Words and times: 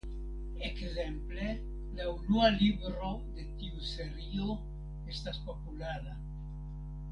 Ekzemple 0.67 1.49
la 1.99 2.07
unua 2.13 2.49
libro 2.63 3.11
de 3.37 3.45
tiu 3.61 3.85
serio 3.91 4.57
estas 5.15 5.41
populara. 5.51 6.19